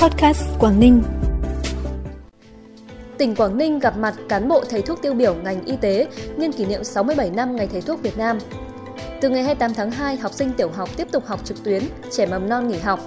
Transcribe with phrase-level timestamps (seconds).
[0.00, 1.02] Podcast Quảng Ninh.
[3.18, 6.52] Tỉnh Quảng Ninh gặp mặt cán bộ thầy thuốc tiêu biểu ngành y tế nhân
[6.52, 8.38] kỷ niệm 67 năm Ngày Thầy thuốc Việt Nam.
[9.20, 12.26] Từ ngày 28 tháng 2, học sinh tiểu học tiếp tục học trực tuyến, trẻ
[12.26, 13.00] mầm non nghỉ học.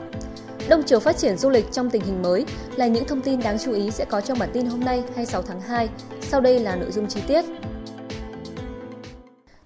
[0.70, 2.46] Đông chiều phát triển du lịch trong tình hình mới
[2.76, 5.42] là những thông tin đáng chú ý sẽ có trong bản tin hôm nay 26
[5.42, 5.90] tháng 2.
[6.22, 7.46] Sau đây là nội dung chi tiết.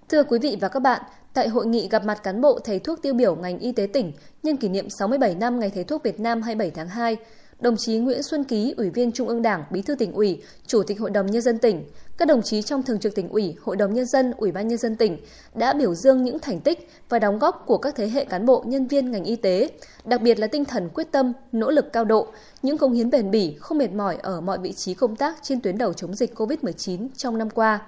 [0.08, 1.02] Thưa quý vị và các bạn,
[1.38, 4.12] tại hội nghị gặp mặt cán bộ thầy thuốc tiêu biểu ngành y tế tỉnh
[4.42, 7.16] nhân kỷ niệm 67 năm Ngày Thầy thuốc Việt Nam 27 tháng 2,
[7.60, 10.82] đồng chí Nguyễn Xuân Ký, Ủy viên Trung ương Đảng, Bí thư tỉnh ủy, Chủ
[10.82, 11.84] tịch Hội đồng Nhân dân tỉnh,
[12.16, 14.78] các đồng chí trong Thường trực tỉnh ủy, Hội đồng Nhân dân, Ủy ban Nhân
[14.78, 15.18] dân tỉnh
[15.54, 18.64] đã biểu dương những thành tích và đóng góp của các thế hệ cán bộ
[18.66, 19.70] nhân viên ngành y tế,
[20.04, 22.26] đặc biệt là tinh thần quyết tâm, nỗ lực cao độ,
[22.62, 25.60] những công hiến bền bỉ, không mệt mỏi ở mọi vị trí công tác trên
[25.60, 27.80] tuyến đầu chống dịch COVID-19 trong năm qua.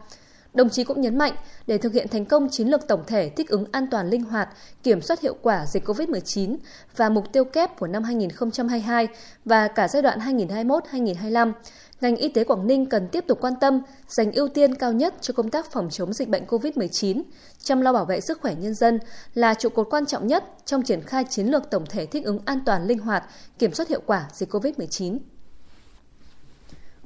[0.55, 1.33] Đồng chí cũng nhấn mạnh,
[1.67, 4.49] để thực hiện thành công chiến lược tổng thể thích ứng an toàn linh hoạt,
[4.83, 6.57] kiểm soát hiệu quả dịch COVID-19
[6.97, 9.09] và mục tiêu kép của năm 2022
[9.45, 11.53] và cả giai đoạn 2021-2025,
[12.01, 15.15] ngành y tế Quảng Ninh cần tiếp tục quan tâm, dành ưu tiên cao nhất
[15.21, 17.23] cho công tác phòng chống dịch bệnh COVID-19,
[17.59, 18.99] chăm lo bảo vệ sức khỏe nhân dân
[19.35, 22.39] là trụ cột quan trọng nhất trong triển khai chiến lược tổng thể thích ứng
[22.45, 23.25] an toàn linh hoạt,
[23.59, 25.19] kiểm soát hiệu quả dịch COVID-19.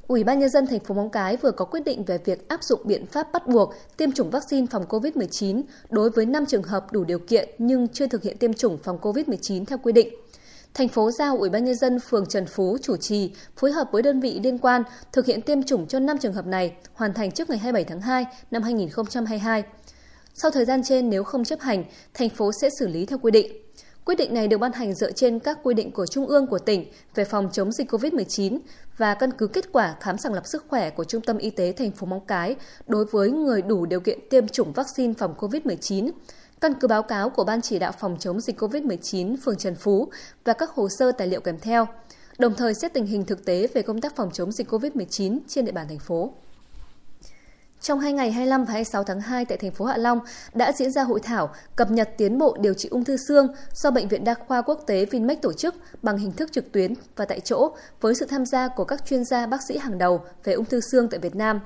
[0.06, 2.62] Ủy ban nhân dân thành phố Móng Cái vừa có quyết định về việc áp
[2.62, 6.92] dụng biện pháp bắt buộc tiêm chủng vaccine phòng COVID-19 đối với 5 trường hợp
[6.92, 10.08] đủ điều kiện nhưng chưa thực hiện tiêm chủng phòng COVID-19 theo quy định.
[10.74, 14.02] Thành phố giao Ủy ban nhân dân phường Trần Phú chủ trì phối hợp với
[14.02, 14.82] đơn vị liên quan
[15.12, 18.00] thực hiện tiêm chủng cho 5 trường hợp này, hoàn thành trước ngày 27 tháng
[18.00, 19.62] 2 năm 2022.
[20.34, 23.30] Sau thời gian trên nếu không chấp hành, thành phố sẽ xử lý theo quy
[23.30, 23.63] định.
[24.04, 26.58] Quyết định này được ban hành dựa trên các quy định của Trung ương của
[26.58, 28.58] tỉnh về phòng chống dịch COVID-19
[28.96, 31.72] và căn cứ kết quả khám sàng lọc sức khỏe của Trung tâm Y tế
[31.72, 36.10] thành phố Móng Cái đối với người đủ điều kiện tiêm chủng vaccine phòng COVID-19,
[36.60, 40.08] căn cứ báo cáo của Ban chỉ đạo phòng chống dịch COVID-19 phường Trần Phú
[40.44, 41.86] và các hồ sơ tài liệu kèm theo,
[42.38, 45.64] đồng thời xét tình hình thực tế về công tác phòng chống dịch COVID-19 trên
[45.64, 46.32] địa bàn thành phố.
[47.84, 50.20] Trong hai ngày 25 và 26 tháng 2 tại thành phố Hạ Long
[50.54, 53.90] đã diễn ra hội thảo cập nhật tiến bộ điều trị ung thư xương do
[53.90, 57.24] Bệnh viện Đa khoa Quốc tế Vinmec tổ chức bằng hình thức trực tuyến và
[57.24, 60.52] tại chỗ với sự tham gia của các chuyên gia bác sĩ hàng đầu về
[60.52, 61.60] ung thư xương tại Việt Nam.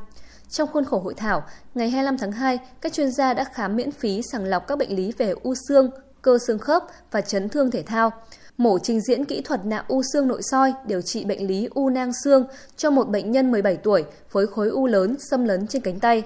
[0.48, 3.90] Trong khuôn khổ hội thảo, ngày 25 tháng 2, các chuyên gia đã khám miễn
[3.90, 5.90] phí sàng lọc các bệnh lý về u xương,
[6.22, 8.10] cơ xương khớp và chấn thương thể thao
[8.58, 11.88] mổ trình diễn kỹ thuật nạo u xương nội soi điều trị bệnh lý u
[11.90, 12.44] nang xương
[12.76, 16.22] cho một bệnh nhân 17 tuổi với khối u lớn xâm lấn trên cánh tay.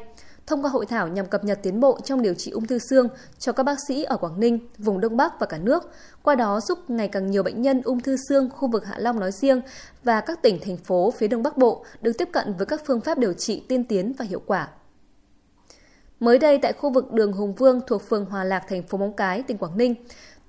[0.46, 3.08] Thông qua hội thảo nhằm cập nhật tiến bộ trong điều trị ung thư xương
[3.38, 5.90] cho các bác sĩ ở Quảng Ninh, vùng Đông Bắc và cả nước,
[6.22, 9.20] qua đó giúp ngày càng nhiều bệnh nhân ung thư xương khu vực Hạ Long
[9.20, 9.60] nói riêng
[10.04, 13.00] và các tỉnh, thành phố phía Đông Bắc Bộ được tiếp cận với các phương
[13.00, 14.68] pháp điều trị tiên tiến và hiệu quả.
[16.20, 19.12] Mới đây tại khu vực đường Hùng Vương thuộc phường Hòa Lạc, thành phố Móng
[19.12, 19.94] Cái, tỉnh Quảng Ninh,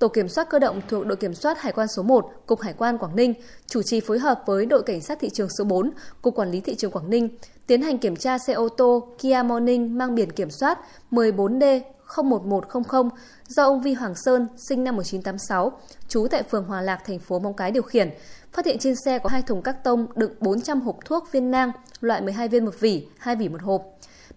[0.03, 2.73] Tổ kiểm soát cơ động thuộc đội kiểm soát Hải quan số 1, Cục Hải
[2.73, 3.33] quan Quảng Ninh,
[3.67, 5.91] chủ trì phối hợp với đội cảnh sát thị trường số 4,
[6.21, 7.29] Cục Quản lý thị trường Quảng Ninh,
[7.67, 10.79] tiến hành kiểm tra xe ô tô Kia Morning mang biển kiểm soát
[11.11, 11.81] 14D
[12.23, 13.09] 01100
[13.47, 15.71] do ông Vi Hoàng Sơn, sinh năm 1986,
[16.07, 18.09] trú tại phường Hòa Lạc, thành phố Móng Cái điều khiển.
[18.53, 21.71] Phát hiện trên xe có hai thùng các tông đựng 400 hộp thuốc viên nang
[22.01, 23.81] loại 12 viên một vỉ, 2 vỉ một hộp.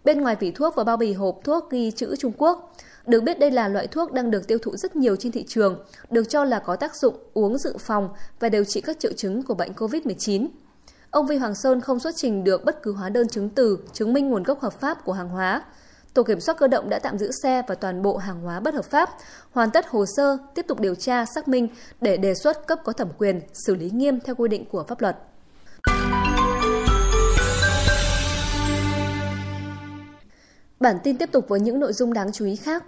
[0.05, 2.73] Bên ngoài vỉ thuốc và bao bì hộp thuốc ghi chữ Trung Quốc.
[3.07, 5.85] Được biết đây là loại thuốc đang được tiêu thụ rất nhiều trên thị trường,
[6.11, 8.09] được cho là có tác dụng uống dự phòng
[8.41, 10.49] và điều trị các triệu chứng của bệnh COVID-19.
[11.11, 14.13] Ông Vi Hoàng Sơn không xuất trình được bất cứ hóa đơn chứng từ chứng
[14.13, 15.63] minh nguồn gốc hợp pháp của hàng hóa.
[16.15, 18.75] Tổ kiểm soát cơ động đã tạm giữ xe và toàn bộ hàng hóa bất
[18.75, 19.11] hợp pháp,
[19.51, 21.69] hoàn tất hồ sơ, tiếp tục điều tra, xác minh
[22.01, 25.01] để đề xuất cấp có thẩm quyền xử lý nghiêm theo quy định của pháp
[25.01, 25.17] luật.
[30.81, 32.85] Bản tin tiếp tục với những nội dung đáng chú ý khác.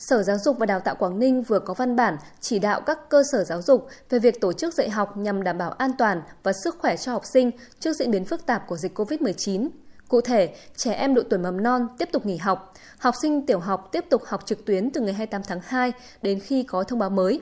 [0.00, 3.08] Sở Giáo dục và Đào tạo Quảng Ninh vừa có văn bản chỉ đạo các
[3.08, 6.22] cơ sở giáo dục về việc tổ chức dạy học nhằm đảm bảo an toàn
[6.42, 7.50] và sức khỏe cho học sinh
[7.80, 9.68] trước diễn biến phức tạp của dịch COVID-19.
[10.08, 13.58] Cụ thể, trẻ em độ tuổi mầm non tiếp tục nghỉ học, học sinh tiểu
[13.58, 16.98] học tiếp tục học trực tuyến từ ngày 28 tháng 2 đến khi có thông
[16.98, 17.40] báo mới.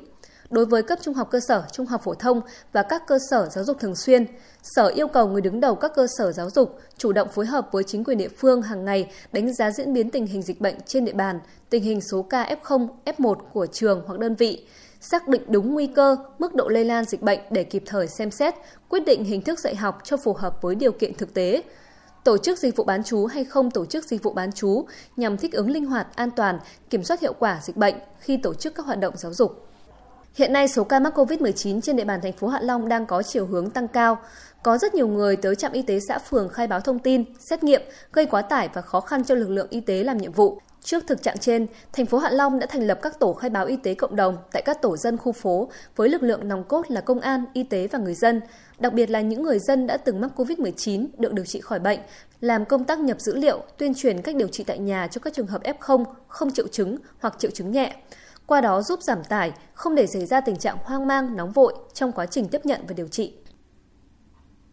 [0.51, 2.41] Đối với cấp trung học cơ sở, trung học phổ thông
[2.73, 4.27] và các cơ sở giáo dục thường xuyên,
[4.63, 7.69] Sở yêu cầu người đứng đầu các cơ sở giáo dục chủ động phối hợp
[7.73, 10.75] với chính quyền địa phương hàng ngày đánh giá diễn biến tình hình dịch bệnh
[10.87, 11.41] trên địa bàn,
[11.71, 14.67] tình hình số ca F0, F1 của trường hoặc đơn vị,
[15.01, 18.31] xác định đúng nguy cơ, mức độ lây lan dịch bệnh để kịp thời xem
[18.31, 18.55] xét,
[18.89, 21.63] quyết định hình thức dạy học cho phù hợp với điều kiện thực tế.
[22.25, 24.87] Tổ chức dịch vụ bán chú hay không tổ chức dịch vụ bán chú
[25.17, 26.59] nhằm thích ứng linh hoạt, an toàn,
[26.91, 29.68] kiểm soát hiệu quả dịch bệnh khi tổ chức các hoạt động giáo dục.
[30.39, 33.23] Hiện nay số ca mắc COVID-19 trên địa bàn thành phố Hạ Long đang có
[33.23, 34.19] chiều hướng tăng cao.
[34.63, 37.65] Có rất nhiều người tới trạm y tế xã phường khai báo thông tin, xét
[37.65, 37.83] nghiệm,
[38.13, 40.61] gây quá tải và khó khăn cho lực lượng y tế làm nhiệm vụ.
[40.83, 43.67] Trước thực trạng trên, thành phố Hạ Long đã thành lập các tổ khai báo
[43.67, 46.91] y tế cộng đồng tại các tổ dân khu phố với lực lượng nòng cốt
[46.91, 48.41] là công an, y tế và người dân,
[48.79, 52.01] đặc biệt là những người dân đã từng mắc COVID-19 được điều trị khỏi bệnh,
[52.41, 55.33] làm công tác nhập dữ liệu, tuyên truyền cách điều trị tại nhà cho các
[55.33, 57.95] trường hợp F0 không triệu chứng hoặc triệu chứng nhẹ.
[58.49, 61.75] Qua đó giúp giảm tải, không để xảy ra tình trạng hoang mang, nóng vội
[61.95, 63.33] trong quá trình tiếp nhận và điều trị.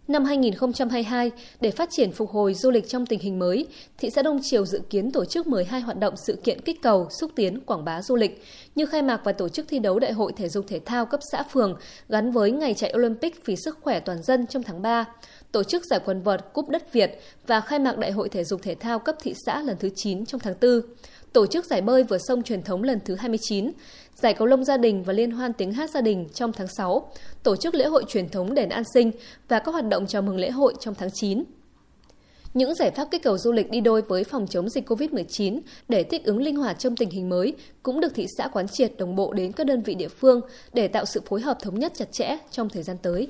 [0.08, 1.32] Năm 2022,
[1.62, 3.68] để phát triển phục hồi du lịch trong tình hình mới,
[3.98, 7.08] thị xã Đông Triều dự kiến tổ chức 12 hoạt động sự kiện kích cầu,
[7.20, 8.44] xúc tiến, quảng bá du lịch,
[8.76, 11.20] như khai mạc và tổ chức thi đấu Đại hội thể dục thể thao cấp
[11.32, 11.78] xã phường
[12.10, 15.06] gắn với ngày chạy Olympic vì sức khỏe toàn dân trong tháng 3,
[15.52, 18.62] tổ chức giải quần vợt Cúp đất Việt và khai mạc Đại hội thể dục
[18.64, 20.82] thể thao cấp thị xã lần thứ 9 trong tháng 4
[21.36, 23.72] tổ chức giải bơi vượt sông truyền thống lần thứ 29,
[24.16, 27.12] giải cầu lông gia đình và liên hoan tiếng hát gia đình trong tháng 6,
[27.44, 29.12] tổ chức lễ hội truyền thống đền an sinh
[29.48, 31.44] và các hoạt động chào mừng lễ hội trong tháng 9.
[32.54, 35.60] Những giải pháp kích cầu du lịch đi đôi với phòng chống dịch COVID-19
[35.90, 37.54] để thích ứng linh hoạt trong tình hình mới
[37.84, 40.42] cũng được thị xã quán triệt đồng bộ đến các đơn vị địa phương
[40.74, 43.28] để tạo sự phối hợp thống nhất chặt chẽ trong thời gian tới.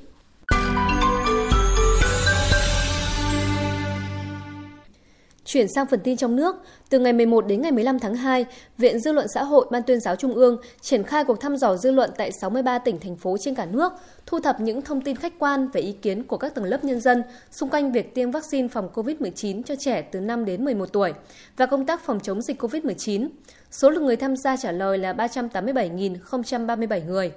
[5.55, 6.55] Chuyển sang phần tin trong nước,
[6.89, 8.45] từ ngày 11 đến ngày 15 tháng 2,
[8.77, 11.75] Viện Dư luận Xã hội Ban tuyên giáo Trung ương triển khai cuộc thăm dò
[11.75, 13.93] dư luận tại 63 tỉnh, thành phố trên cả nước,
[14.25, 16.99] thu thập những thông tin khách quan về ý kiến của các tầng lớp nhân
[17.01, 21.13] dân xung quanh việc tiêm vaccine phòng COVID-19 cho trẻ từ 5 đến 11 tuổi
[21.57, 23.27] và công tác phòng chống dịch COVID-19.
[23.71, 27.31] Số lượng người tham gia trả lời là 387.037 người.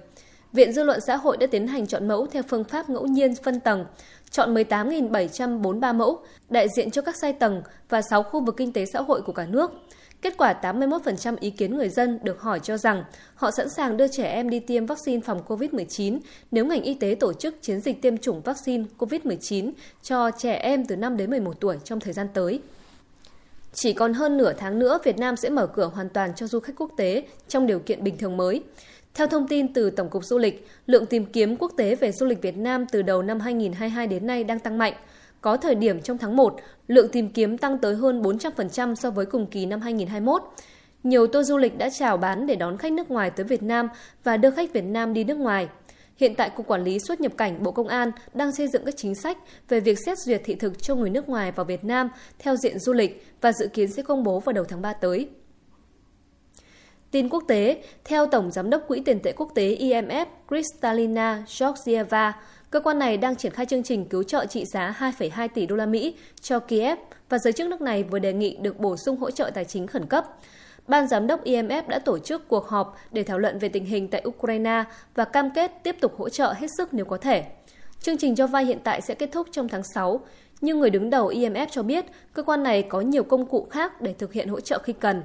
[0.53, 3.35] Viện Dư luận Xã hội đã tiến hành chọn mẫu theo phương pháp ngẫu nhiên
[3.35, 3.87] phân tầng,
[4.31, 8.87] chọn 18.743 mẫu, đại diện cho các sai tầng và 6 khu vực kinh tế
[8.87, 9.71] xã hội của cả nước.
[10.23, 13.05] Kết quả 81% ý kiến người dân được hỏi cho rằng
[13.35, 16.19] họ sẵn sàng đưa trẻ em đi tiêm vaccine phòng COVID-19
[16.51, 19.71] nếu ngành y tế tổ chức chiến dịch tiêm chủng vaccine COVID-19
[20.03, 22.61] cho trẻ em từ 5 đến 11 tuổi trong thời gian tới.
[23.73, 26.61] Chỉ còn hơn nửa tháng nữa, Việt Nam sẽ mở cửa hoàn toàn cho du
[26.61, 28.63] khách quốc tế trong điều kiện bình thường mới.
[29.19, 32.27] Theo thông tin từ Tổng cục Du lịch, lượng tìm kiếm quốc tế về du
[32.27, 34.93] lịch Việt Nam từ đầu năm 2022 đến nay đang tăng mạnh.
[35.41, 39.27] Có thời điểm trong tháng 1, lượng tìm kiếm tăng tới hơn 400% so với
[39.27, 40.43] cùng kỳ năm 2021.
[41.03, 43.89] Nhiều tour du lịch đã chào bán để đón khách nước ngoài tới Việt Nam
[44.25, 45.69] và đưa khách Việt Nam đi nước ngoài.
[46.17, 48.95] Hiện tại, Cục Quản lý xuất nhập cảnh Bộ Công an đang xây dựng các
[48.97, 49.39] chính sách
[49.69, 52.79] về việc xét duyệt thị thực cho người nước ngoài vào Việt Nam theo diện
[52.79, 55.29] du lịch và dự kiến sẽ công bố vào đầu tháng 3 tới.
[57.11, 62.33] Tin quốc tế, theo Tổng Giám đốc Quỹ tiền tệ quốc tế IMF Kristalina Georgieva,
[62.71, 65.77] cơ quan này đang triển khai chương trình cứu trợ trị giá 2,2 tỷ đô
[65.77, 69.17] la Mỹ cho Kiev và giới chức nước này vừa đề nghị được bổ sung
[69.17, 70.27] hỗ trợ tài chính khẩn cấp.
[70.89, 74.09] Ban giám đốc IMF đã tổ chức cuộc họp để thảo luận về tình hình
[74.09, 74.85] tại Ukraine
[75.15, 77.45] và cam kết tiếp tục hỗ trợ hết sức nếu có thể.
[78.01, 80.21] Chương trình cho vay hiện tại sẽ kết thúc trong tháng 6,
[80.61, 84.01] nhưng người đứng đầu IMF cho biết cơ quan này có nhiều công cụ khác
[84.01, 85.23] để thực hiện hỗ trợ khi cần.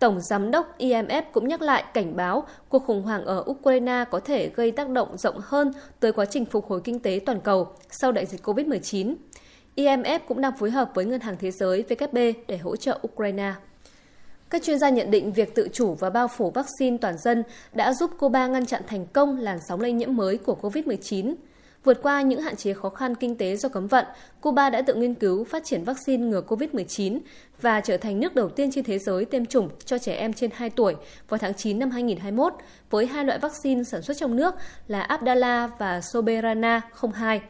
[0.00, 4.20] Tổng Giám đốc IMF cũng nhắc lại cảnh báo cuộc khủng hoảng ở Ukraine có
[4.20, 7.68] thể gây tác động rộng hơn tới quá trình phục hồi kinh tế toàn cầu
[7.90, 9.14] sau đại dịch COVID-19.
[9.76, 13.52] IMF cũng đang phối hợp với Ngân hàng Thế giới WB để hỗ trợ Ukraine.
[14.50, 17.42] Các chuyên gia nhận định việc tự chủ và bao phủ vaccine toàn dân
[17.72, 21.34] đã giúp Cuba ngăn chặn thành công làn sóng lây nhiễm mới của COVID-19.
[21.84, 24.04] Vượt qua những hạn chế khó khăn kinh tế do cấm vận,
[24.40, 27.18] Cuba đã tự nghiên cứu phát triển vaccine ngừa COVID-19
[27.60, 30.50] và trở thành nước đầu tiên trên thế giới tiêm chủng cho trẻ em trên
[30.54, 30.96] 2 tuổi
[31.28, 32.54] vào tháng 9 năm 2021
[32.90, 34.54] với hai loại vaccine sản xuất trong nước
[34.88, 36.80] là Abdala và Soberana
[37.14, 37.40] 02.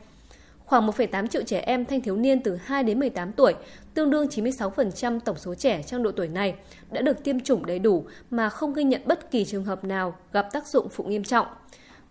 [0.64, 3.54] Khoảng 1,8 triệu trẻ em thanh thiếu niên từ 2 đến 18 tuổi,
[3.94, 6.54] tương đương 96% tổng số trẻ trong độ tuổi này,
[6.90, 10.14] đã được tiêm chủng đầy đủ mà không ghi nhận bất kỳ trường hợp nào
[10.32, 11.46] gặp tác dụng phụ nghiêm trọng.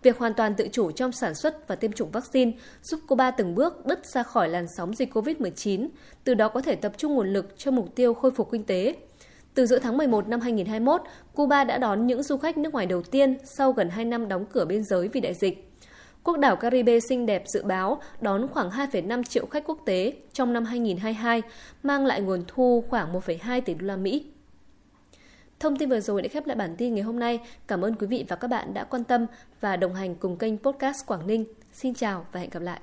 [0.02, 2.52] Việc hoàn toàn tự chủ trong sản xuất và tiêm chủng vaccine
[2.82, 5.88] giúp Cuba từng bước bứt ra khỏi làn sóng dịch COVID-19,
[6.24, 8.96] từ đó có thể tập trung nguồn lực cho mục tiêu khôi phục kinh tế.
[9.54, 11.02] Từ giữa tháng 11 năm 2021,
[11.34, 14.44] Cuba đã đón những du khách nước ngoài đầu tiên sau gần 2 năm đóng
[14.52, 15.70] cửa biên giới vì đại dịch.
[16.24, 20.52] Quốc đảo Caribe xinh đẹp dự báo đón khoảng 2,5 triệu khách quốc tế trong
[20.52, 21.42] năm 2022,
[21.82, 24.24] mang lại nguồn thu khoảng 1,2 tỷ đô la Mỹ.
[25.60, 27.40] Thông tin vừa rồi đã khép lại bản tin ngày hôm nay.
[27.66, 29.26] Cảm ơn quý vị và các bạn đã quan tâm
[29.60, 31.44] và đồng hành cùng kênh podcast Quảng Ninh.
[31.72, 32.80] Xin chào và hẹn gặp lại.